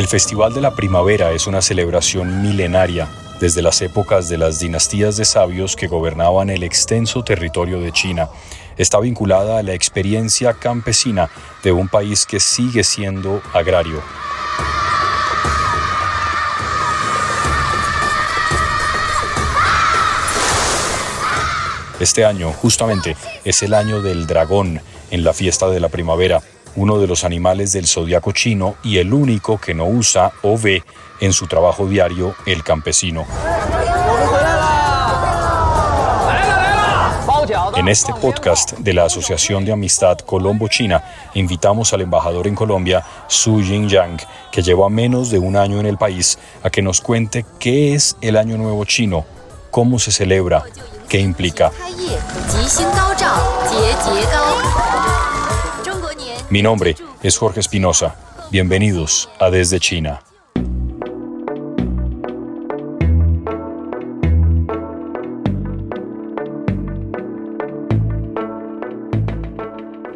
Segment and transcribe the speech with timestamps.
[0.00, 3.06] El Festival de la Primavera es una celebración milenaria
[3.38, 8.30] desde las épocas de las dinastías de sabios que gobernaban el extenso territorio de China.
[8.78, 11.28] Está vinculada a la experiencia campesina
[11.62, 14.02] de un país que sigue siendo agrario.
[22.00, 26.40] Este año, justamente, es el año del dragón en la fiesta de la primavera,
[26.76, 30.82] uno de los animales del zodiaco chino y el único que no usa o ve
[31.20, 33.26] en su trabajo diario el campesino.
[37.76, 41.02] En este podcast de la Asociación de Amistad Colombo-China,
[41.34, 44.18] invitamos al embajador en Colombia, Su Jingyang,
[44.52, 48.16] que lleva menos de un año en el país, a que nos cuente qué es
[48.20, 49.24] el Año Nuevo Chino,
[49.70, 50.62] cómo se celebra,
[51.08, 51.72] qué implica.
[56.50, 58.16] Mi nombre es Jorge Espinosa.
[58.50, 60.20] Bienvenidos a Desde China.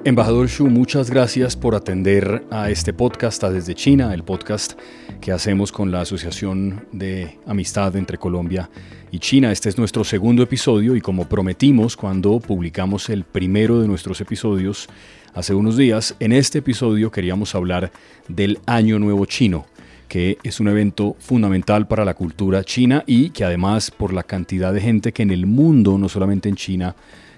[0.04, 4.72] Embajador Xu, muchas gracias por atender a este podcast Desde China, el podcast
[5.20, 8.68] que hacemos con la Asociación de Amistad entre Colombia
[9.12, 9.52] y China.
[9.52, 14.88] Este es nuestro segundo episodio y como prometimos cuando publicamos el primero de nuestros episodios
[15.34, 17.90] hace unos días, en este episodio queríamos hablar
[18.28, 19.66] del Año Nuevo Chino
[20.08, 24.72] que es un evento fundamental para la cultura china y que además por la cantidad
[24.72, 26.94] de gente que en el mundo, no solamente en China,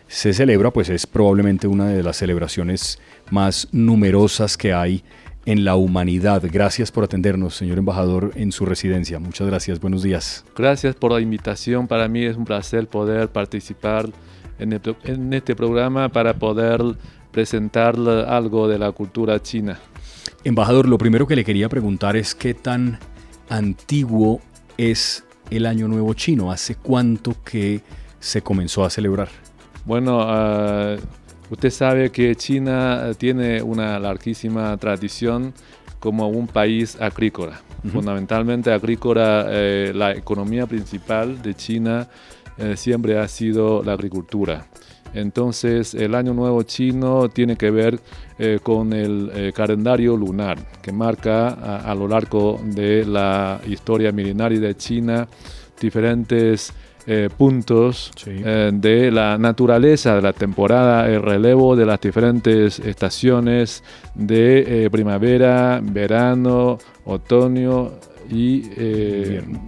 [0.09, 2.98] se celebra, pues es probablemente una de las celebraciones
[3.31, 5.03] más numerosas que hay
[5.47, 6.43] en la humanidad.
[6.53, 9.19] Gracias por atendernos, señor embajador, en su residencia.
[9.19, 10.44] Muchas gracias, buenos días.
[10.54, 11.87] Gracias por la invitación.
[11.87, 14.10] Para mí es un placer poder participar
[14.59, 16.82] en, este programa para poder
[17.36, 17.97] presentar
[18.28, 19.78] algo de la cultura china.
[20.42, 22.98] Embajador, lo primero que le quería preguntar es qué tan
[23.50, 24.41] antiguo
[24.78, 26.50] es el Año Nuevo Chino.
[26.50, 27.82] ¿Hace cuánto que
[28.20, 29.28] se comenzó a celebrar?
[29.84, 30.96] Bueno, uh,
[31.50, 35.52] usted sabe que China tiene una larguísima tradición
[36.00, 37.60] como un país agrícola.
[37.92, 42.08] Fundamentalmente agrícola, eh, la economía principal de China
[42.56, 44.69] eh, siempre ha sido la agricultura.
[45.15, 47.99] Entonces el año nuevo chino tiene que ver
[48.39, 54.61] eh, con el calendario lunar que marca a, a, lo largo de la historia milenaria
[54.61, 55.27] de China
[55.81, 56.72] diferentes
[57.09, 63.84] eh, puntos eh, de la naturaleza de la temporada, el relevo de las diferentes estaciones
[64.17, 67.93] de eh, primavera, verano, otoño
[68.28, 69.61] y, invierno.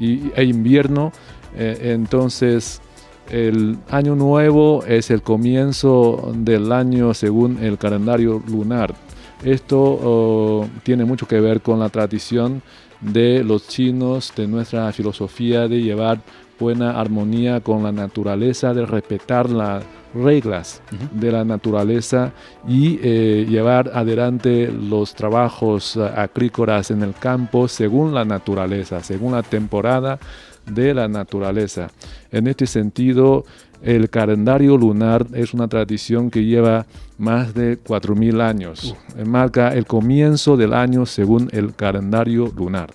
[0.00, 1.12] y e invierno.
[1.56, 2.82] entonces,
[3.30, 8.94] el año nuevo es el comienzo del año según el calendario lunar.
[9.42, 12.62] Esto oh, tiene mucho que ver con la tradición
[13.00, 16.20] de los chinos, de nuestra filosofía de llevar
[16.58, 19.82] buena armonía con la naturaleza, de respetar las
[20.14, 20.82] reglas
[21.12, 22.32] de la naturaleza
[22.66, 29.32] y eh, llevar adelante los trabajos eh, agrícolas en el campo según la naturaleza, según
[29.32, 30.18] la temporada
[30.66, 31.88] de la naturaleza.
[32.30, 33.44] En este sentido,
[33.82, 36.86] el calendario lunar es una tradición que lleva
[37.18, 38.94] más de 4.000 años.
[39.24, 42.92] Marca el comienzo del año según el calendario lunar.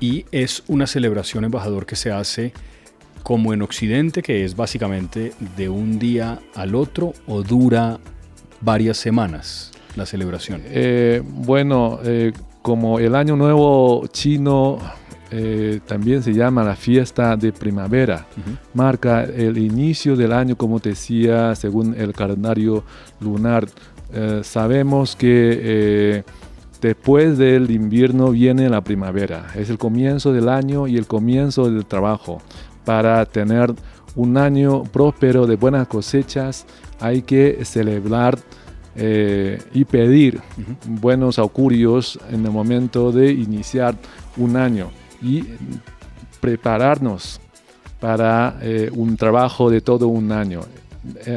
[0.00, 2.52] Y es una celebración, embajador, que se hace
[3.22, 7.98] como en Occidente, que es básicamente de un día al otro o dura
[8.60, 10.62] varias semanas la celebración.
[10.64, 12.32] Eh, bueno, eh,
[12.62, 14.78] como el Año Nuevo chino
[15.34, 18.26] eh, también se llama la fiesta de primavera.
[18.74, 22.84] Marca el inicio del año, como te decía, según el calendario
[23.18, 23.66] lunar.
[24.12, 26.22] Eh, sabemos que eh,
[26.82, 29.46] después del invierno viene la primavera.
[29.56, 32.42] Es el comienzo del año y el comienzo del trabajo.
[32.84, 33.72] Para tener
[34.14, 36.66] un año próspero de buenas cosechas
[37.00, 38.38] hay que celebrar
[38.94, 40.42] y pedir
[40.86, 43.94] buenos augurios en el momento de iniciar
[44.36, 44.90] un año
[45.22, 45.44] y
[46.40, 47.40] prepararnos
[48.00, 50.60] para eh, un trabajo de todo un año.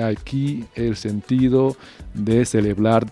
[0.03, 1.75] Aquí el sentido
[2.13, 3.05] de celebrar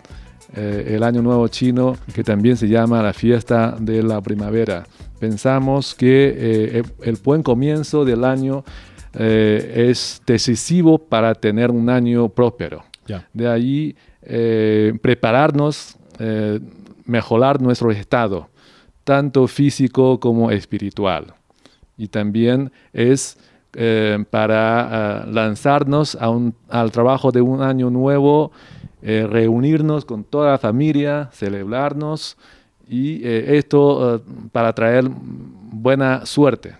[0.56, 4.86] eh, el Año Nuevo Chino, que también se llama la fiesta de la primavera.
[5.20, 8.64] Pensamos que eh, el buen comienzo del año
[9.16, 12.84] es decisivo para tener un año próspero.
[13.32, 13.96] De ahí
[15.04, 15.98] prepararnos,
[17.06, 18.50] mejorar nuestro estado
[19.04, 21.34] tanto físico como espiritual.
[21.98, 23.38] Y también es
[23.76, 26.16] eh, para eh, lanzarnos
[26.70, 28.52] al trabajo de un año nuevo,
[29.02, 32.38] eh, reunirnos con toda la familia, celebrarnos
[32.88, 34.22] y esto
[34.52, 36.76] para traer buena suerte.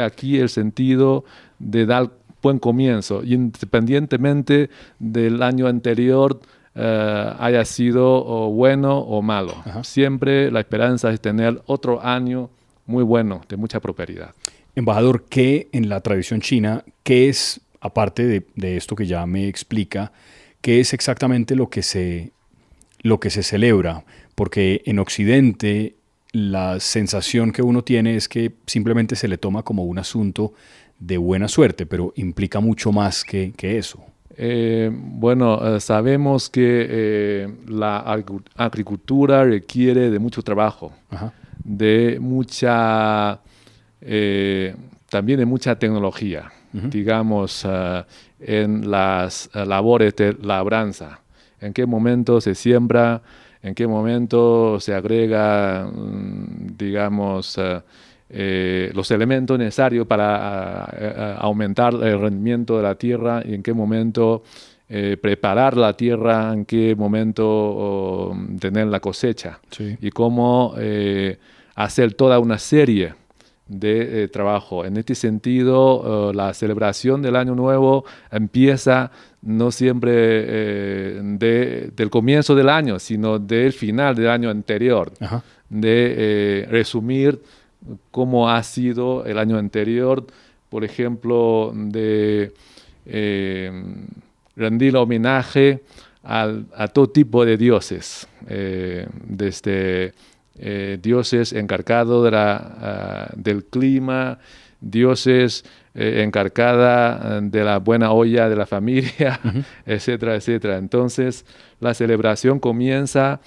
[0.00, 1.24] Aquí el sentido
[1.58, 2.10] de dar
[2.42, 4.68] buen comienzo, independientemente
[4.98, 6.38] del año anterior
[6.74, 9.54] eh, haya sido bueno o malo.
[9.82, 12.50] Siempre la esperanza es tener otro año
[12.86, 14.34] muy bueno, de mucha prosperidad.
[14.74, 19.48] Embajador, ¿qué en la tradición china, qué es, aparte de, de, esto que ya me
[19.48, 20.12] explica,
[20.60, 22.32] qué es exactamente lo que se,
[23.02, 24.04] lo que se celebra?
[24.34, 25.96] Porque en Occidente
[26.32, 30.54] la sensación que uno tiene es que simplemente se le toma como un asunto
[30.98, 34.04] de buena suerte, pero implica mucho más que, eso.
[34.36, 37.98] Eh, bueno, eh, sabemos que eh, la
[38.56, 40.92] agricultura requiere de mucho trabajo,
[41.62, 43.40] de mucha,
[45.10, 47.66] también de mucha tecnología, digamos,
[48.40, 51.20] en las labores de labranza.
[51.60, 53.22] En qué momento se siembra,
[53.62, 57.56] en qué momento se agrega, mm, digamos,
[58.34, 64.42] eh, los elementos necesarios para aumentar el rendimiento de la tierra y en qué momento
[64.88, 69.60] eh, preparar la tierra, en qué momento tener la cosecha.
[70.00, 71.38] Y cómo eh,
[71.74, 73.14] hacer toda una serie
[73.68, 74.86] de trabajo.
[74.86, 79.10] En este sentido, la celebración del Año Nuevo empieza
[79.42, 85.12] no siempre del comienzo del año, sino del final del año anterior,
[85.68, 87.40] de resumir
[88.10, 90.26] cómo ha sido el año anterior,
[90.68, 92.52] por ejemplo, de
[93.06, 93.72] eh,
[94.56, 95.82] rendir homenaje
[96.24, 100.14] a todo tipo de dioses, eh, desde
[100.56, 104.38] eh, dioses encargados de ah, del clima,
[104.80, 105.64] dioses
[105.94, 109.40] encargados de la buena olla de la familia,
[109.86, 110.78] etcétera, etcétera.
[110.78, 111.44] Entonces,
[111.80, 113.40] la celebración comienza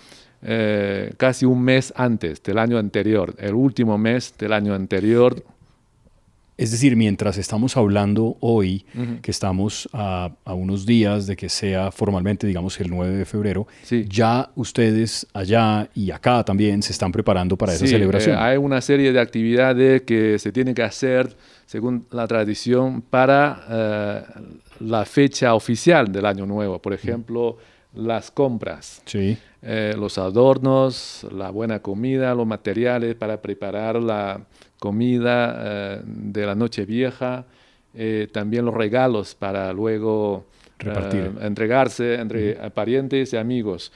[0.48, 5.44] eh, casi un mes antes del año anterior, el último mes del año anterior.
[6.56, 8.86] Es decir, mientras estamos hablando hoy,
[9.22, 13.68] que estamos a, unos días de que sea formalmente, digamos, el 9 de febrero,
[14.08, 18.38] ya ustedes allá y acá también se están preparando para esa celebración.
[18.38, 23.66] Eh, hay una serie de actividades que se tienen que hacer, según la tradición, para
[23.70, 24.22] eh,
[24.80, 26.80] la fecha oficial del Año Nuevo.
[26.80, 27.58] Por ejemplo,
[27.96, 29.02] las compras.
[29.06, 29.38] Sí.
[29.68, 34.42] Eh, los adornos, la buena comida, los materiales para preparar la
[34.78, 37.46] comida eh, de la noche vieja,
[37.96, 40.46] eh, también los regalos para luego
[41.42, 43.92] entregarse entre parientes y amigos,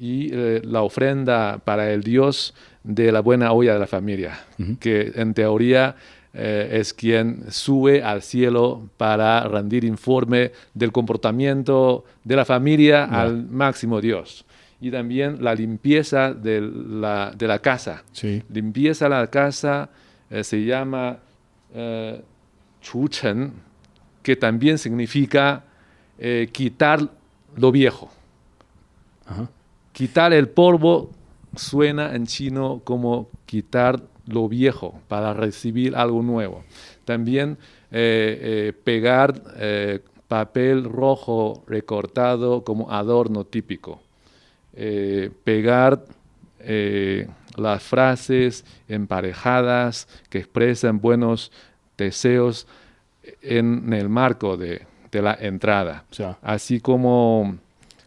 [0.00, 0.30] y
[0.62, 2.54] la ofrenda para el Dios
[2.84, 4.38] de la buena olla de la familia,
[4.78, 5.96] que en teoría
[6.32, 14.00] es quien sube al cielo para rendir informe del comportamiento de la familia al máximo
[14.00, 14.44] Dios.
[14.80, 18.04] Y también la limpieza de la, de la casa.
[18.12, 18.42] Sí.
[18.48, 19.90] Limpieza de la casa
[20.30, 21.18] eh, se llama
[21.74, 22.22] eh,
[22.80, 23.52] chuchen,
[24.22, 25.64] que también significa
[26.18, 27.00] eh, quitar
[27.56, 28.10] lo viejo.
[29.92, 31.10] Quitar el polvo
[31.54, 34.00] suena en chino como quitar
[34.32, 36.64] lo viejo para recibir algo nuevo.
[37.04, 37.58] También
[37.90, 39.34] pegar
[40.30, 44.00] papel rojo recortado como adorno típico.
[44.74, 46.04] Eh, pegar
[46.60, 51.50] eh, las frases emparejadas que expresan buenos
[51.98, 52.68] deseos
[53.42, 56.04] en el marco de, la entrada.
[56.42, 57.56] Así como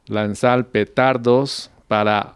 [0.08, 2.36] lanzar petardos para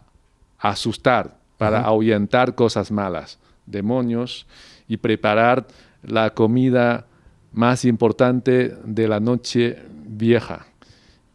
[0.58, 3.38] asustar, para ahuyentar cosas malas,
[3.70, 4.46] demonios,
[4.88, 5.66] y preparar
[6.02, 7.06] la comida
[7.52, 10.66] más importante de la noche vieja.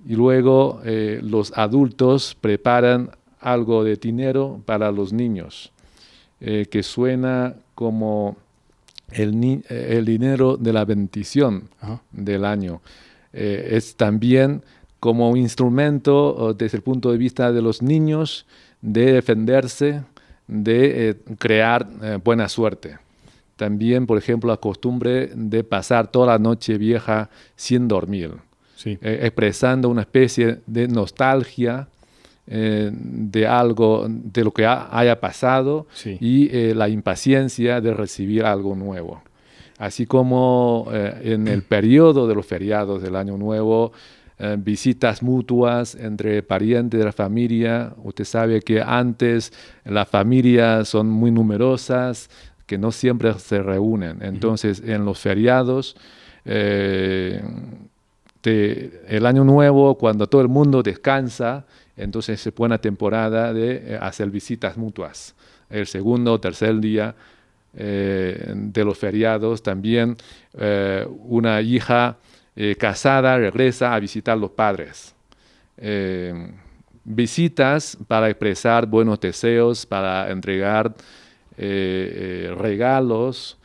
[0.05, 5.71] Y luego eh, los adultos preparan algo de dinero para los niños,
[6.39, 8.37] eh, que suena como
[9.11, 11.69] el, el, dinero de la bendición
[12.11, 12.81] del año.
[13.31, 14.63] Eh, es también
[14.99, 18.45] como un instrumento desde el punto de vista de los niños
[18.81, 20.03] de defenderse,
[20.47, 21.87] de crear
[22.23, 22.97] buena suerte.
[23.55, 28.31] También, por ejemplo, la costumbre de pasar toda la noche vieja sin dormir,
[28.83, 31.87] eh, expresando una especie de nostalgia
[32.47, 35.87] eh, de algo, de lo que haya pasado
[36.19, 39.21] y eh, la impaciencia de recibir algo nuevo.
[39.77, 43.91] Así como en el periodo de los feriados del Año Nuevo,
[44.57, 47.93] visitas mutuas entre parientes de la familia.
[48.03, 49.53] Usted sabe que antes
[49.85, 52.29] las familias son muy numerosas,
[52.65, 54.21] que no siempre se reúnen.
[54.21, 55.95] Entonces, en los feriados,
[56.45, 57.41] eh,
[58.43, 64.29] el año nuevo, cuando todo el mundo descansa, entonces se pone una temporada de hacer
[64.29, 65.35] visitas mutuas.
[65.69, 67.15] El segundo o tercer día
[67.73, 70.15] de los feriados también
[71.25, 72.17] una hija
[72.77, 75.15] casada regresa a visitar a los padres
[77.03, 80.95] visitas para expresar buenos deseos, para entregar
[81.57, 83.57] eh, eh, regalos,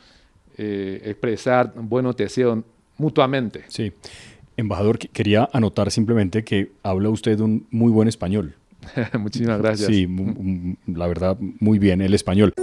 [0.57, 2.59] eh, expresar buenos deseos
[2.97, 3.63] mutuamente.
[3.67, 3.93] Sí.
[4.57, 8.55] Embajador, quería anotar simplemente que habla usted un muy buen español.
[9.17, 9.87] Muchísimas gracias.
[9.87, 10.07] Sí,
[10.85, 12.53] la verdad, muy bien el español.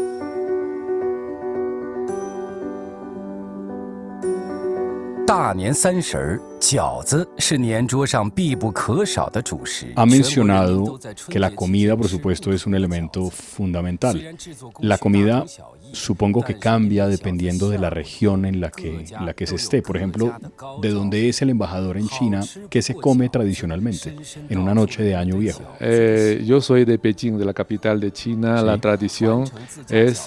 [9.97, 14.37] Ha mencionado que la comida, por supuesto, es un elemento fundamental.
[14.79, 15.45] La comida
[15.93, 19.83] supongo que cambia dependiendo de la región en la que, la que se esté.
[19.83, 20.33] Por ejemplo,
[20.81, 24.15] de dónde es el embajador en China, ¿qué se come tradicionalmente
[24.49, 25.63] en una noche de año viejo?
[25.81, 28.63] Eh, yo soy de Pekín, de la capital de China.
[28.63, 29.45] La tradición
[29.91, 30.23] es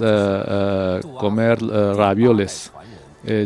[1.20, 2.72] comer ravioles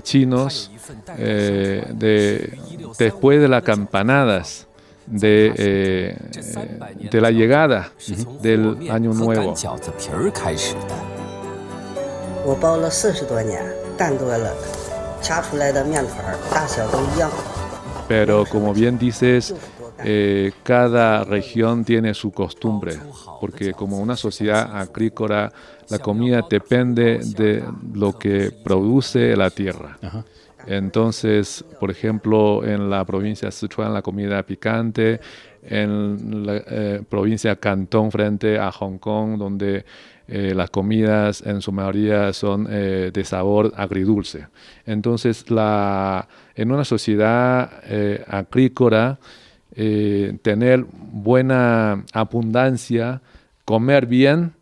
[0.01, 0.71] chinos
[1.17, 2.57] eh, de,
[2.97, 4.67] después de las campanadas
[5.05, 6.17] de, eh,
[7.11, 7.91] de la llegada
[8.41, 9.53] del año nuevo.
[18.07, 19.55] Pero como bien dices,
[20.03, 22.97] eh, cada región tiene su costumbre,
[23.39, 25.51] porque como una sociedad agrícola,
[25.89, 29.97] la comida depende de lo que produce la tierra.
[30.65, 35.19] Entonces, por ejemplo, en la provincia de Sichuan la comida picante,
[35.61, 39.85] en la eh, provincia Cantón frente a Hong Kong, donde
[40.27, 44.47] eh, las comidas en su mayoría son eh, de sabor agridulce.
[44.85, 47.69] Entonces, la, en una sociedad
[48.27, 49.19] agrícola,
[49.75, 53.21] tener buena abundancia,
[53.65, 54.53] comer bien,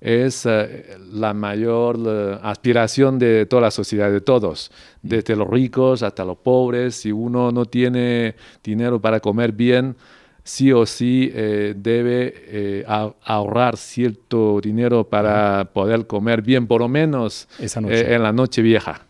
[0.00, 4.70] es eh, la mayor eh, aspiración de toda la sociedad, de todos,
[5.02, 6.96] desde los ricos hasta los pobres.
[6.96, 9.96] Si uno no tiene dinero para comer bien,
[10.44, 12.84] sí o sí eh, debe
[13.24, 19.00] ahorrar cierto dinero para poder comer bien, por lo menos en la noche vieja.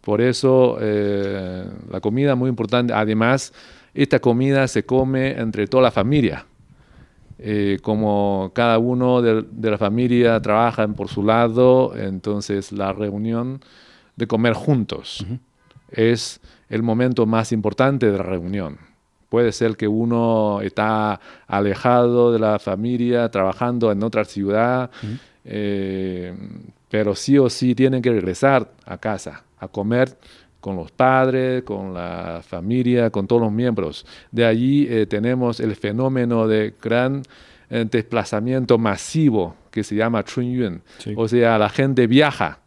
[0.00, 2.92] Por eso la comida es muy importante.
[2.92, 3.52] Además,
[3.96, 6.46] esta comida se come entre toda la familia.
[7.38, 13.60] Eh, como cada uno de, la familia trabaja por su lado, entonces la reunión
[14.16, 15.26] de comer juntos
[15.90, 18.78] es el momento más importante de la reunión.
[19.28, 24.90] Puede ser que uno está alejado de la familia, trabajando en otra ciudad,
[25.44, 26.34] eh,
[26.90, 30.16] pero sí o sí tienen que regresar a casa a comer
[30.66, 34.04] con los padres, con la familia, con todos los miembros.
[34.32, 37.22] De allí eh, tenemos el fenómeno de gran
[37.70, 40.82] eh, desplazamiento masivo que se llama Chunyun.
[41.14, 42.58] O sea, la gente viaja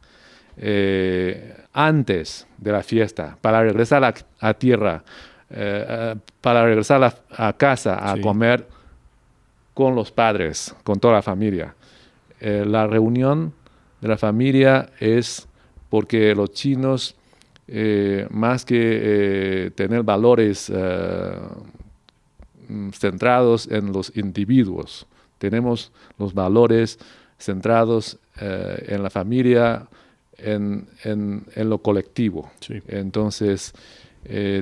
[0.55, 5.03] eh, antes de la fiesta para regresar a, tierra,
[6.39, 8.65] para regresar a, casa a comer
[9.73, 11.75] con los padres, con toda la familia.
[12.39, 13.51] la reunión
[13.99, 15.49] de la familia es
[15.89, 17.18] porque los chinos
[17.71, 21.37] eh, más que eh, tener valores eh,
[22.67, 25.05] mm, centrados en los individuos,
[25.37, 26.97] tenemos los valores
[27.37, 29.87] centrados en la familia,
[30.37, 30.87] en,
[31.55, 32.49] lo colectivo.
[32.87, 33.73] Entonces,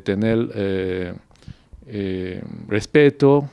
[0.03, 1.15] tener
[2.67, 3.49] respeto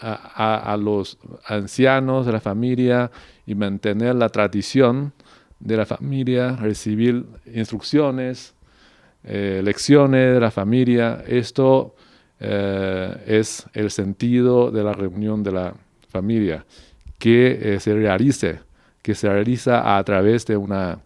[0.00, 3.10] a, a, los ancianos de la familia
[3.46, 5.12] y mantener la tradición
[5.60, 8.54] de la familia, recibir instrucciones,
[9.24, 11.24] eh, lecciones de la familia.
[11.26, 11.94] Esto
[12.40, 15.74] eh, es el sentido de la reunión de la
[16.08, 16.64] familia,
[17.18, 18.60] que eh, se realice,
[19.02, 21.00] que se realiza a través de una,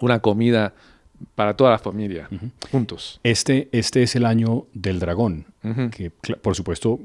[0.00, 0.72] una comida
[1.34, 2.28] para toda la familia,
[2.70, 3.20] juntos.
[3.24, 5.46] Este, este es el año del dragón,
[5.90, 7.00] que por supuesto,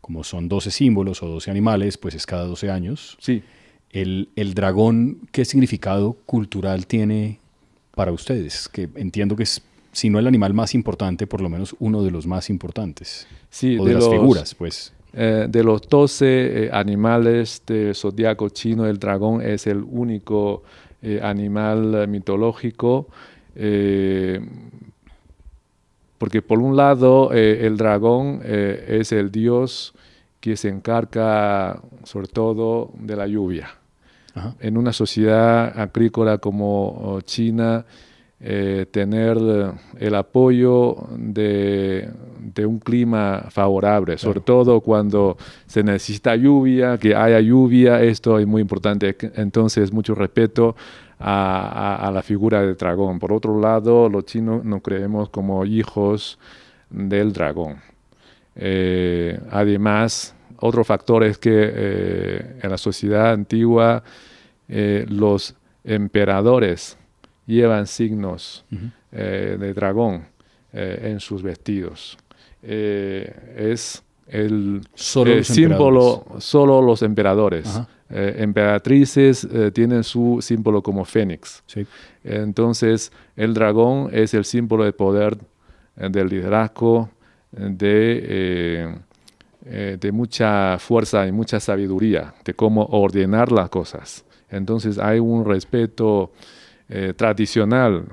[0.00, 3.16] como son 12 símbolos o 12 animales, pues es cada 12 años.
[3.20, 3.42] Sí.
[3.96, 7.40] El, dragón, ¿qué significado cultural tiene
[7.94, 8.68] para ustedes?
[8.68, 9.62] Que entiendo que es,
[9.92, 13.26] si no el animal más importante, por lo menos uno de los más importantes.
[13.48, 14.92] Sí, o de, las figuras, pues.
[15.14, 20.62] Eh, de los 12 eh, animales del zodiaco chino, el dragón es el único
[21.00, 23.08] eh, animal mitológico.
[26.18, 29.94] porque por un lado, el dragón es el dios
[30.38, 33.70] que se encarga sobre todo de la lluvia.
[34.60, 37.84] En una sociedad agrícola como China,
[38.38, 39.38] tener
[39.98, 42.10] el apoyo de,
[42.66, 48.60] un clima favorable, sobre todo cuando se necesita lluvia, que haya lluvia, esto es muy
[48.60, 49.16] importante.
[49.36, 50.76] Entonces, mucho respeto
[51.18, 53.18] a, la figura del dragón.
[53.18, 56.38] Por otro lado, los chinos nos creemos como hijos
[56.90, 57.76] del dragón.
[58.54, 64.02] Eh, además, otro factor es que eh, en la sociedad antigua
[64.68, 66.98] eh, los emperadores
[67.46, 68.64] llevan signos
[69.12, 70.26] de dragón
[70.72, 72.18] en sus vestidos.
[72.62, 77.80] es el, símbolo, solo los emperadores.
[78.08, 81.62] Eh, emperatrices eh, tienen su símbolo como fénix.
[82.22, 85.36] Entonces, el dragón es el símbolo de poder,
[85.96, 87.10] eh, del liderazgo,
[87.50, 88.94] de,
[89.66, 94.24] de mucha fuerza y mucha sabiduría, de cómo ordenar las cosas.
[94.48, 96.30] Entonces, hay un respeto
[97.16, 98.04] tradicional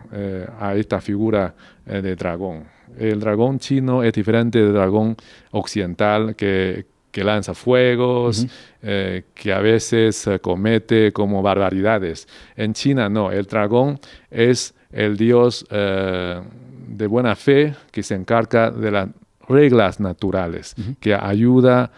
[0.59, 1.53] a esta figura
[1.85, 2.63] de dragón.
[2.97, 5.15] El dragón chino es diferente del dragón
[5.51, 8.47] occidental que, que lanza fuegos,
[8.81, 12.27] eh, que a veces eh, comete como barbaridades.
[12.55, 13.99] En China no, el dragón
[14.31, 16.41] es el dios eh,
[16.87, 19.09] de buena fe que se encarga de las
[19.47, 21.91] reglas naturales, que ayuda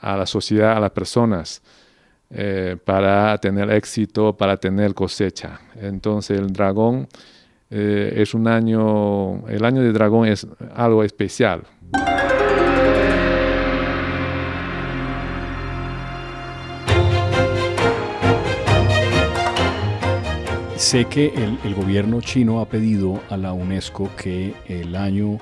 [0.00, 1.62] a la sociedad, a las personas.
[2.84, 5.60] para tener éxito, para tener cosecha.
[5.76, 7.06] Entonces el dragón
[7.68, 11.64] es un año, el año de dragón es algo especial.
[20.82, 21.32] Sé que
[21.64, 25.38] el, gobierno chino ha pedido a la UNESCO que el año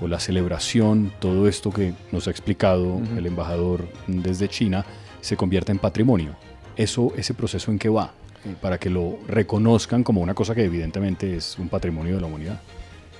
[0.00, 4.84] o la celebración, todo esto que nos ha explicado el embajador desde China,
[5.20, 6.36] se convierta en patrimonio.
[6.76, 8.12] Eso, ese proceso en qué va,
[8.44, 12.26] eh, para que lo reconozcan como una cosa que evidentemente es un patrimonio de la
[12.26, 12.60] humanidad.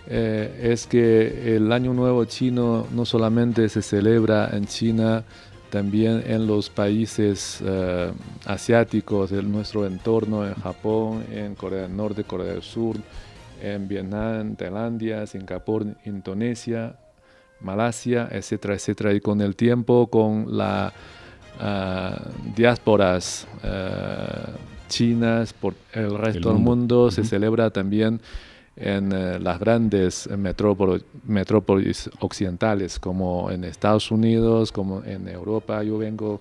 [0.07, 5.25] Eh, es que el Año Nuevo chino no solamente se celebra en China,
[5.71, 8.13] también en los países uh,
[8.45, 12.97] asiáticos de nuestro entorno, en Japón, en Corea del Norte, Corea del Sur,
[13.61, 16.97] en Vietnam, Tailandia, Singapur, Indonesia,
[17.61, 19.13] Malasia, etcétera, etcétera.
[19.13, 20.93] Y con el tiempo, con las
[21.61, 28.21] uh, diásporas uh, chinas por el resto del mundo, se celebra también
[28.77, 35.83] en eh, las grandes metrópolis, occidentales, como en Estados Unidos, como en Europa.
[35.83, 36.41] Yo vengo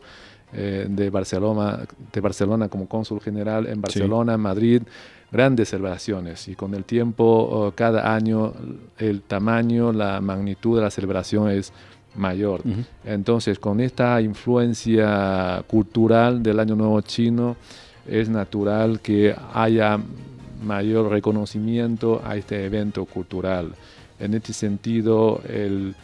[0.53, 4.83] eh, de, Barcelona, de Barcelona como cónsul general en Barcelona, Madrid,
[5.31, 6.47] grandes celebraciones.
[6.47, 8.53] Y con el tiempo, oh, cada año,
[8.97, 11.71] el tamaño, la magnitud de la celebración es
[12.15, 12.61] mayor.
[13.05, 17.55] Entonces, con esta influencia cultural del Año Nuevo Chino,
[18.07, 19.99] es natural que haya
[20.63, 23.73] mayor reconocimiento a este evento cultural.
[24.19, 25.95] En este sentido, el,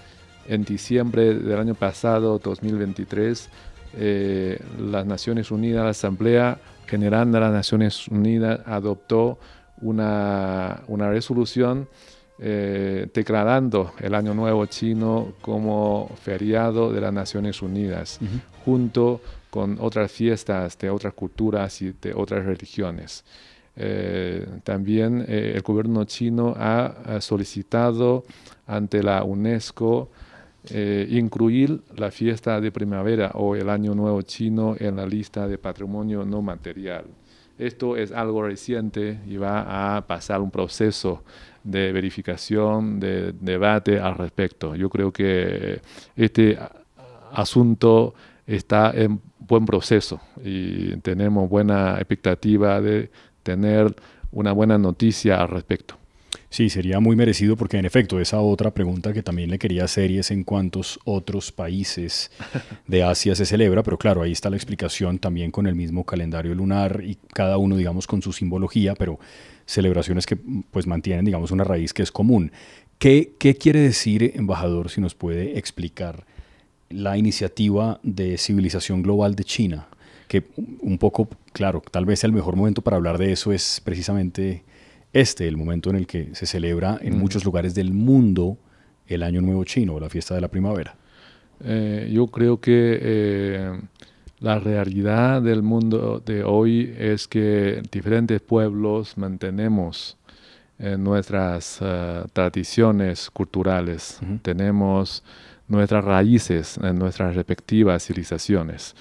[0.48, 3.50] en diciembre del año pasado, 2023,
[3.98, 6.58] eh, las Naciones Unidas, la Asamblea
[6.88, 9.38] General de las Naciones Unidas adoptó
[9.82, 11.88] una, una resolución
[12.38, 18.20] eh, declarando el Año Nuevo Chino como feriado de las Naciones Unidas,
[18.66, 23.24] junto con otras fiestas de otras culturas y de otras religiones.
[23.78, 28.26] Eh, también eh, el gobierno chino ha, solicitado
[28.68, 30.10] ante la UNESCO
[30.70, 35.58] eh, incluir la fiesta de primavera o el año nuevo chino en la lista de
[35.58, 37.06] patrimonio no material.
[37.58, 41.24] Esto es algo reciente y va a pasar un proceso
[41.64, 44.76] de verificación, de debate al respecto.
[44.76, 45.82] Yo creo que
[46.16, 46.58] este
[47.32, 48.14] asunto
[48.46, 53.10] está en buen proceso y tenemos buena expectativa de
[53.44, 53.96] tener
[54.32, 55.96] una buena noticia al respecto.
[56.56, 60.10] Sí, sería muy merecido porque en efecto esa otra pregunta que también le quería hacer
[60.10, 62.32] y es en cuántos otros países
[62.88, 66.56] de Asia se celebra, pero claro, ahí está la explicación también con el mismo calendario
[66.56, 69.20] lunar y cada uno digamos con su simbología, pero
[69.66, 70.38] celebraciones que
[70.72, 72.54] pues mantienen digamos una raíz que es común.
[73.00, 76.26] ¿Qué, qué quiere decir, embajador, si nos puede explicar
[76.90, 79.88] la iniciativa de civilización global de China?
[80.30, 80.44] que
[80.80, 84.64] un poco, claro, tal vez el mejor momento para hablar de eso es precisamente
[85.16, 88.58] este, el momento en el que se celebra en muchos lugares del mundo
[89.08, 90.98] el Año Nuevo Chino, la fiesta de la primavera.
[91.64, 93.80] Eh, yo creo que eh,
[94.40, 100.18] la realidad del mundo de hoy es que diferentes pueblos mantenemos
[100.80, 101.80] eh, nuestras
[102.34, 105.24] tradiciones culturales, tenemos
[105.70, 108.94] nuestras raíces en nuestras respectivas civilizaciones.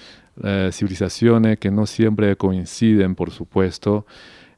[0.71, 4.05] Civilizaciones que no siempre coinciden, por supuesto.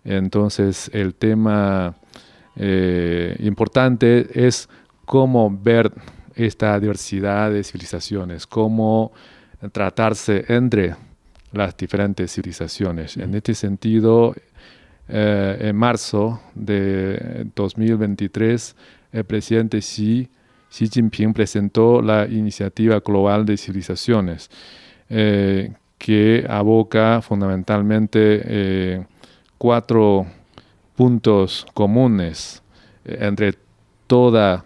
[0.08, 1.96] Entonces el tema
[3.40, 4.68] importante es
[5.06, 5.92] cómo ver
[6.36, 9.12] esta diversidad de civilizaciones, cómo
[9.72, 10.96] tratarse entre
[11.52, 13.18] las diferentes civilizaciones.
[13.18, 14.36] En este sentido,
[15.10, 18.76] eh, en marzo de 2023,
[19.14, 20.30] el presidente Xi,
[20.70, 24.50] Xi Jinping presentó la Iniciativa Global de Civilizaciones,
[25.10, 29.06] eh, que aboca fundamentalmente eh,
[29.58, 30.26] cuatro
[30.96, 32.62] puntos comunes
[33.06, 33.54] entre
[34.08, 34.64] todas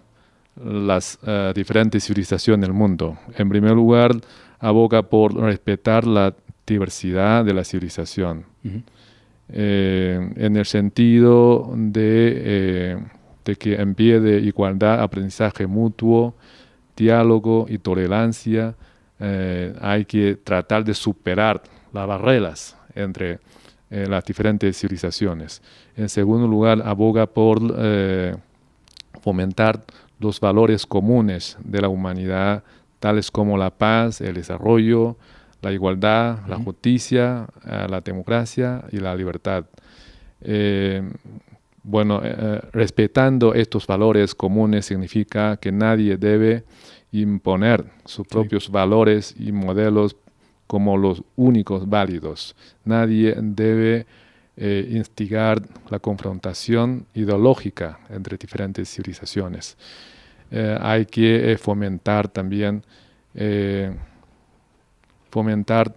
[0.55, 1.19] las
[1.55, 3.17] diferentes civilizaciones del mundo.
[3.37, 4.11] En primer lugar,
[4.59, 6.33] aboga por respetar la
[6.65, 8.45] diversidad de la civilización,
[9.49, 12.97] eh, en el sentido de, eh,
[13.43, 16.35] de, que en pie de igualdad, aprendizaje mutuo,
[16.95, 18.75] diálogo y tolerancia,
[19.19, 23.39] eh, hay que tratar de superar las barreras entre
[23.91, 25.61] las diferentes civilizaciones.
[25.95, 27.59] En segundo lugar, aboga por
[29.21, 29.83] fomentar
[30.19, 32.63] los valores comunes de la humanidad
[33.01, 35.17] tales como la paz, el desarrollo,
[35.61, 39.65] la igualdad, la justicia, eh, la democracia y la libertad.
[40.39, 41.01] Eh,
[41.83, 46.63] bueno, eh, respetando estos valores comunes significa que nadie debe
[47.11, 50.15] imponer sus propios valores y modelos
[50.71, 52.55] como los únicos válidos.
[52.85, 54.05] Nadie debe
[54.55, 59.75] instigar la confrontación ideológica entre diferentes civilizaciones.
[60.49, 62.85] Eh, hay que eh, fomentar también,
[63.33, 63.93] eh,
[65.29, 65.93] fomentar,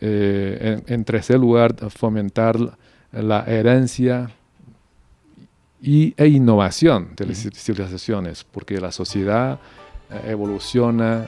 [0.00, 2.56] en, tercer lugar, fomentar
[3.12, 4.30] la herencia
[5.80, 9.60] y, e innovación de las civilizaciones, porque la sociedad
[10.24, 11.26] evoluciona,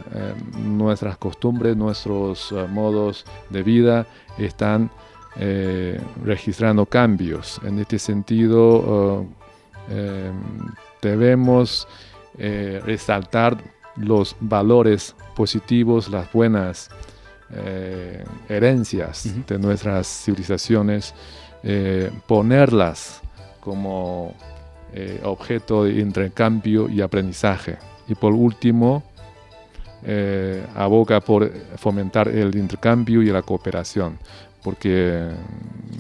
[0.57, 4.07] nuestras costumbres, nuestros modos de vida
[4.39, 4.91] están
[6.25, 7.61] registrando cambios.
[7.65, 9.27] En este sentido,
[11.01, 11.87] debemos
[12.39, 13.59] eh, resaltar
[13.97, 16.89] los valores positivos, las buenas
[17.53, 21.13] eh, herencias de nuestras civilizaciones,
[21.63, 23.21] eh, ponerlas
[23.61, 24.35] como
[25.23, 27.79] objeto de intercambio y aprendizaje.
[28.11, 29.03] Y por último,
[30.75, 34.19] aboga por fomentar el intercambio y la cooperación,
[34.63, 35.29] porque,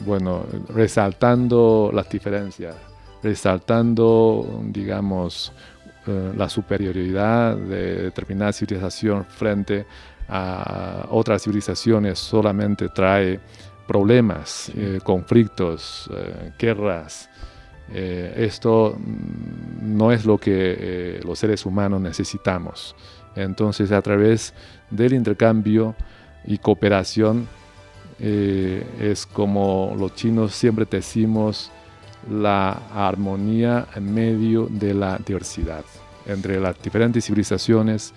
[0.04, 0.44] bueno,
[0.74, 2.74] resaltando las diferencias,
[3.22, 5.52] resaltando, digamos,
[6.06, 9.84] eh, la superioridad de determinada civilización frente
[10.28, 13.38] a otras civilizaciones solamente trae
[13.86, 16.08] problemas, eh, conflictos,
[17.92, 18.96] eh, esto
[19.82, 22.94] no es lo que los seres humanos necesitamos.
[23.36, 24.54] Entonces, a través
[24.90, 25.94] del intercambio
[26.44, 27.48] y cooperación,
[28.18, 31.72] es como los chinos siempre decimos,
[32.28, 35.84] la armonía en medio de la diversidad.
[36.26, 38.12] Entre las diferentes civilizaciones,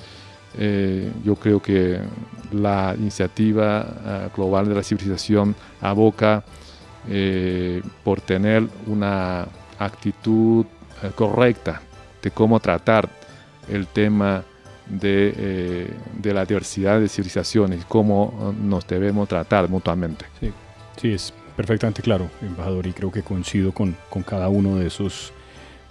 [0.58, 2.00] eh, yo creo que
[2.52, 6.44] la iniciativa eh, global de la civilización aboca
[7.10, 9.48] eh, por tener una
[9.80, 10.66] actitud
[11.16, 11.82] correcta
[12.22, 13.10] de cómo tratar
[13.70, 14.44] el tema
[14.88, 15.90] de,
[16.24, 20.26] la diversidad de civilizaciones, cómo nos debemos tratar mutuamente.
[20.40, 20.52] Sí,
[21.00, 25.34] sí es perfectamente claro, embajador, y creo que coincido con, con cada uno de esos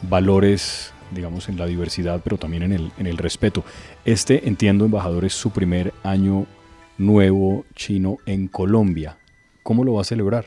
[0.03, 3.65] valores, digamos, en la diversidad, pero también en el, en el respeto.
[4.05, 6.47] Este, entiendo, embajador, es su primer año
[6.99, 9.17] nuevo chino en Colombia.
[9.63, 10.47] ¿Cómo lo va a celebrar?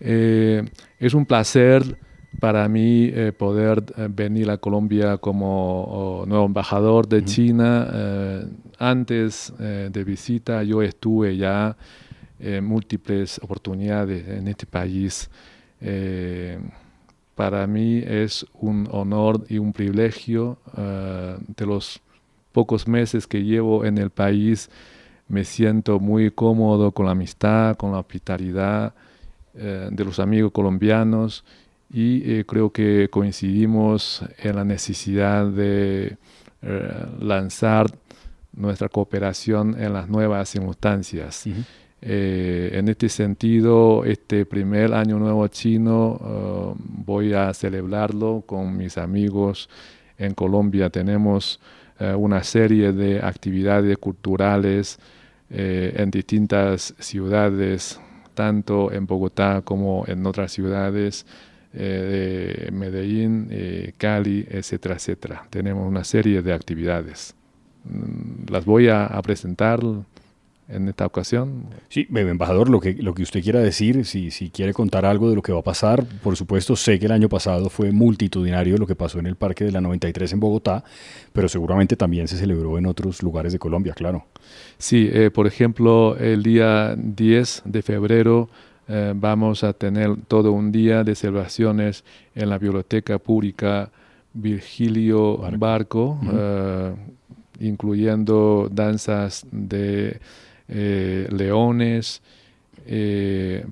[0.00, 0.64] Eh,
[0.98, 1.98] es un placer
[2.40, 7.88] para mí eh, poder eh, venir a Colombia como oh, nuevo embajador de China.
[8.78, 11.76] antes de visita yo estuve ya
[12.46, 15.30] eh, múltiples oportunidades en este país.
[15.80, 16.58] Eh,
[17.34, 22.02] para mí es un honor y un privilegio eh, de los
[22.52, 24.68] pocos meses que llevo en el país.
[25.28, 28.94] Me siento muy cómodo con la amistad, con la hospitalidad
[29.54, 31.44] de los amigos colombianos
[31.96, 36.16] y creo que coincidimos en la necesidad de
[37.20, 37.86] lanzar
[38.56, 41.46] nuestra cooperación en las nuevas circunstancias.
[42.06, 48.98] Eh, en este sentido, este primer año nuevo chino uh, voy a celebrarlo con mis
[48.98, 49.70] amigos
[50.18, 50.90] en Colombia.
[50.90, 51.60] Tenemos
[52.00, 54.98] uh, una serie de actividades culturales
[55.48, 57.98] eh, en distintas ciudades,
[58.34, 61.24] tanto en Bogotá como en otras ciudades
[61.74, 63.48] eh, de Medellín,
[63.98, 65.46] Cali, etcétera, etcétera.
[65.50, 67.34] Tenemos una serie de actividades.
[67.84, 69.80] Mm, las voy a, a presentar
[70.68, 71.66] en esta ocasión.
[71.88, 75.36] Sí, embajador, lo que, lo que usted quiera decir, si, si quiere contar algo de
[75.36, 78.86] lo que va a pasar, por supuesto, sé que el año pasado fue multitudinario lo
[78.86, 80.84] que pasó en el Parque de la 93 en Bogotá,
[81.32, 84.26] pero seguramente también se celebró en otros lugares de Colombia, claro.
[84.78, 88.48] Sí, eh, por ejemplo, el día 10 de febrero
[88.88, 93.90] eh, vamos a tener todo un día de celebraciones en la Biblioteca Pública
[94.32, 96.94] Virgilio Barco, eh,
[97.60, 100.20] incluyendo danzas de
[100.68, 102.22] eh, leones,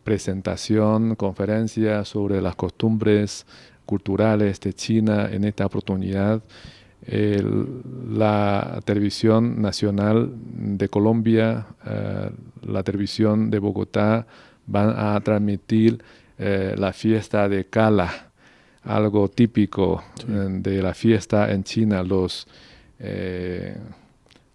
[0.04, 3.44] presentación, conferencia sobre las costumbres
[3.84, 6.42] culturales de China en esta oportunidad.
[7.04, 10.30] la televisión nacional
[10.78, 12.30] de Colombia, eh,
[12.62, 14.26] la televisión de Bogotá
[14.66, 16.02] van a transmitir
[16.38, 18.30] la fiesta de Kala,
[18.82, 22.48] algo típico de la fiesta en China, los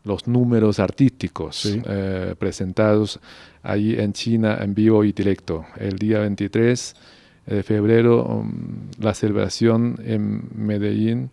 [0.08, 3.20] los números artísticos eh, presentados
[3.62, 5.66] allí en China en vivo y directo.
[5.78, 6.96] El día 23
[7.46, 11.30] de febrero, um, la celebración en Medellín.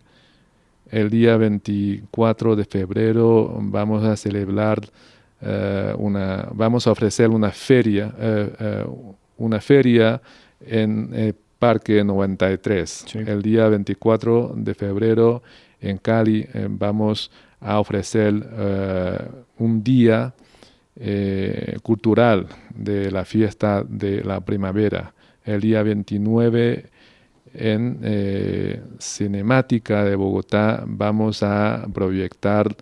[0.91, 4.89] El día 24 de febrero vamos a celebrar eh,
[5.97, 8.85] una, vamos a ofrecer una feria, eh,
[9.37, 10.21] una feria
[10.61, 13.05] en el Parque 93.
[13.15, 15.43] El día 24 de febrero
[15.79, 17.31] en Cali vamos
[17.65, 19.17] a ofrecer eh,
[19.57, 20.33] un día
[20.95, 25.13] eh, cultural de la fiesta de la primavera.
[25.43, 26.85] El día 29
[27.55, 32.75] en eh, Cinemática de Bogotá vamos a proyectar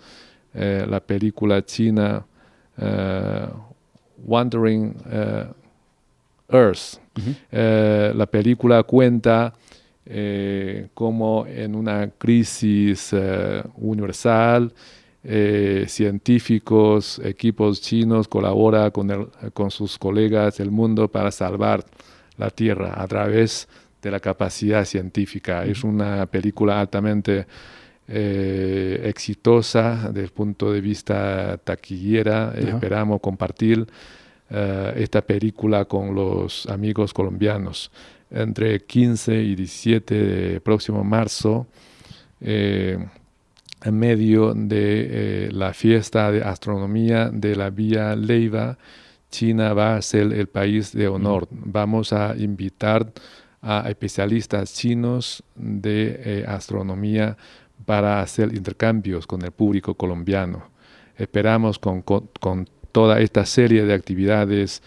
[0.54, 2.24] la película china
[4.26, 4.96] Wandering
[6.50, 7.00] Earth.
[7.52, 9.54] la película cuenta
[10.94, 13.16] como en una crisis
[13.76, 14.74] universal,
[15.26, 21.86] eh, científicos, equipos chinos colaboran con, con sus colegas del mundo para salvar
[22.36, 23.70] la Tierra a través
[24.02, 25.64] de la capacidad científica.
[25.64, 27.48] Es una película altamente
[28.08, 32.54] exitosa desde el punto de vista taquillera.
[32.58, 33.88] Esperamos compartir
[34.50, 37.92] esta película con los amigos colombianos
[38.34, 41.68] entre 15 y 17 de próximo marzo,
[42.42, 42.98] eh,
[43.84, 48.78] en medio de eh, la fiesta de astronomía de la Vía Leiva,
[49.30, 51.48] China va a ser el país de honor.
[51.52, 53.12] Vamos a invitar
[53.62, 57.38] a especialistas chinos de eh, astronomía
[57.86, 60.70] para hacer intercambios con el público colombiano.
[61.18, 62.04] Esperamos con,
[62.92, 64.82] toda esta serie de actividades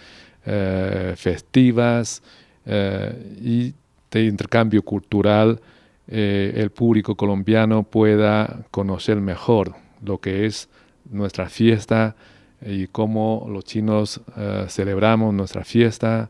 [1.17, 2.23] festivas,
[2.69, 3.75] eh, y
[4.11, 5.61] de intercambio cultural
[6.09, 10.69] eh, el público colombiano pueda conocer mejor lo que es
[11.09, 12.17] nuestra fiesta
[12.61, 16.29] y cómo los chinos eh, celebramos nuestra fiesta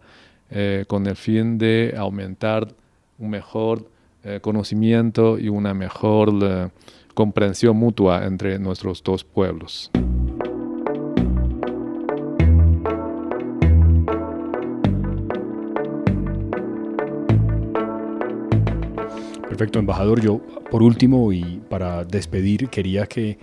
[0.86, 2.68] con el fin de aumentar
[3.18, 3.90] un mejor
[4.40, 6.70] conocimiento y una mejor
[7.14, 9.90] comprensión mutua entre nuestros dos pueblos.
[19.56, 20.20] Perfecto, embajador.
[20.20, 23.38] Yo, por último, y para despedir, quería que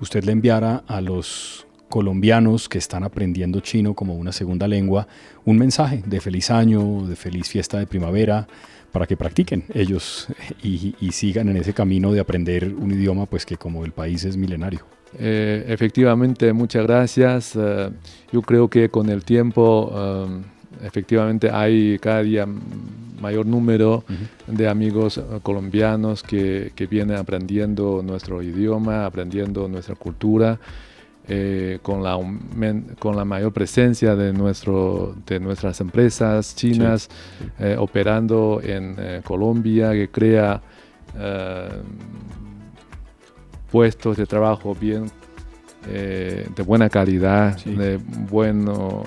[0.00, 5.06] usted le enviara a los colombianos que están aprendiendo chino como una segunda lengua
[5.44, 8.46] un mensaje de feliz año, de feliz fiesta de primavera,
[8.92, 10.28] para que practiquen ellos
[10.62, 14.36] y, sigan en ese camino de aprender un idioma pues que como el país es
[14.36, 14.80] milenario.
[15.18, 17.56] Eh, efectivamente, muchas gracias.
[17.56, 17.90] Eh,
[18.32, 22.46] yo creo que con el tiempo, eh, efectivamente hay cada día
[23.20, 24.04] mayor número
[24.46, 30.58] de amigos eh, colombianos que, que, vienen aprendiendo nuestro idioma, aprendiendo nuestra cultura,
[31.32, 32.18] eh, con, la,
[32.98, 37.08] con la mayor presencia de, nuestro, de nuestras empresas chinas
[37.58, 40.60] eh, operando en Colombia, que crea
[43.70, 45.10] puestos de trabajo bien
[45.86, 49.02] de buena calidad, de, bueno,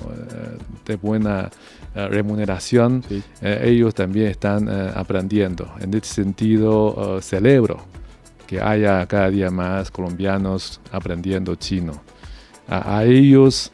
[0.84, 1.50] de buena
[1.96, 3.04] eh, remuneración,
[3.40, 5.72] eh, ellos también están eh, aprendiendo.
[5.80, 7.78] En este sentido, celebro
[8.48, 12.02] que haya cada día más colombianos aprendiendo chino.
[12.67, 13.71] A, ellos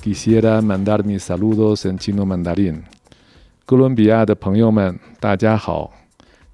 [0.00, 2.84] quisiera mandar mis saludos en chino mandarín.
[3.66, 5.92] Colombia 的朋友们，大家好！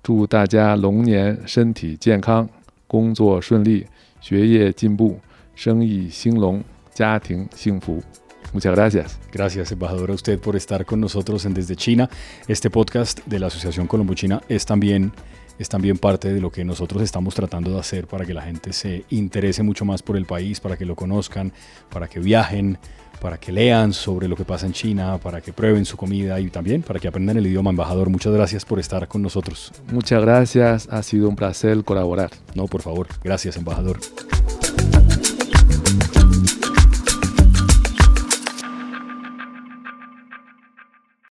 [0.02, 2.48] 祝大家龙年身体健康，
[2.86, 3.86] 工作顺利，
[4.20, 5.18] 学业进步，
[5.54, 6.62] 生意兴隆，
[6.92, 8.02] 家庭幸福。
[8.52, 9.18] Muchas gracias.
[9.32, 12.08] Gracias, embajador, a usted por estar con nosotros en Desde China.
[12.46, 15.10] Este podcast de la Asociación Colombo-China es también
[15.61, 18.73] es también parte de lo que nosotros estamos tratando de hacer para que la gente
[18.73, 21.53] se interese mucho más por el país, para que lo conozcan,
[21.89, 22.77] para que viajen,
[23.21, 26.49] para que lean sobre lo que pasa en China, para que prueben su comida y
[26.49, 28.09] también para que aprendan el idioma embajador.
[28.09, 29.71] Muchas gracias por estar con nosotros.
[29.91, 32.31] Muchas gracias, ha sido un placer colaborar.
[32.55, 33.99] No, por favor, gracias embajador.